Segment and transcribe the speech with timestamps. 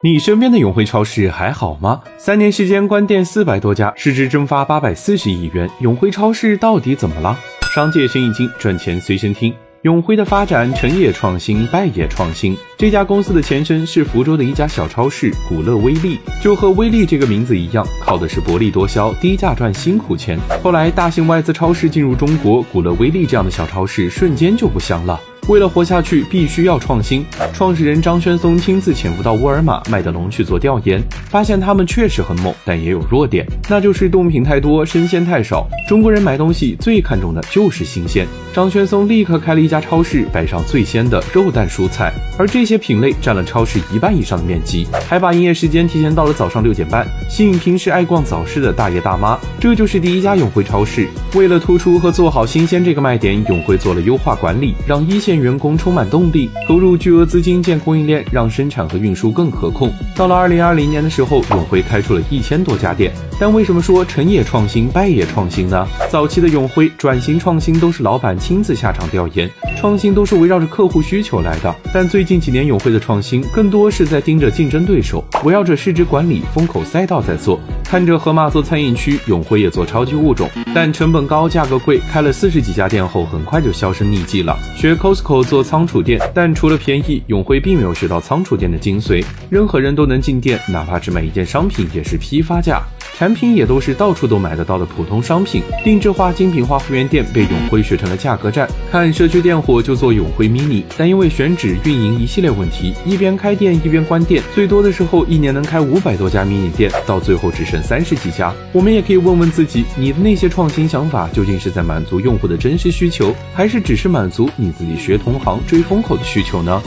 [0.00, 2.00] 你身边的永辉超市还好吗？
[2.18, 7.36] 三年时间关店四百多家，市值蒸发八百四十亿元，永辉超市到底怎么了？
[7.74, 9.52] 商界生意经，赚钱随身听。
[9.82, 12.56] 永辉的发展，成也创新，败也创新。
[12.76, 20.38] 这家公司的前身是福州的一家小超市古乐威利，就和威利这个名字一样，靠的是薄利多销、低价赚辛苦钱。
[20.62, 25.20] 后来大型外资超市进入中国，古乐威利这样的小超市瞬间就不香了。
[25.48, 27.24] 为了活下去，必须要创新。
[27.54, 35.66] 创始人张轩松亲自潜伏到沃尔玛、麦德龙去做调研，发现他们确实很猛，但也有弱点，那就是冻品太多，生鲜太少。
[35.88, 38.26] 中国人买东西最看重的就是新鲜。
[38.52, 49.38] 张轩松立刻开了一家超市，摆上最鲜的肉蛋蔬菜，而这些品类占了超市一半以上的面积，还把营业时间提前到了早上六点半，吸引平时爱逛早市的大爷大妈。
[49.58, 51.08] 这就是第一家永辉超市。
[51.34, 55.37] 为了突出和做好新鲜这个卖点，永辉做了优化管理，让一线。
[55.40, 59.92] 员工充满动力，投入巨额资金建供应链，让生产和运输更可控。
[60.14, 63.12] 到了二零二零年的时候，永辉开出了一千多家店。
[63.40, 65.86] 但为什么说成也创新，败也创新呢？
[66.10, 71.72] 早期的永辉转型创新都是老板亲自下场调研，创新都是围绕着客户需求来的。
[71.94, 77.60] 但最近几年永辉的创新更多是在盯着竞争对手，围绕着市值管理、风口赛道在做。
[77.84, 84.56] 看着盒马做餐饮区，永辉也做超级物种，但成本高，价格贵，开了四十几家店后，很快就销声匿迹了。
[84.76, 89.22] 学 Costco 做仓储店，但除了便宜，永辉并没有学到仓储店的精髓。
[89.50, 92.82] 任何人都能进店，哪怕只买一件商品，也是批发价。
[93.18, 98.68] 产品也都是到处都买得到的普通商品，定制化、精品化会员店被永辉学成了价格战。
[98.92, 108.54] 看社区店火就做永辉 mini，但因为选址、运营一系列问题，一边开店一边关店，最多的时候一年能开五百多家 mini 店，到最后只剩三十几家。
[108.72, 116.80] 我们也可以问问自己，你的那些创新想法究竟是在满足用户的真实需求，还是只是满足你自己学同行追风口的需求呢？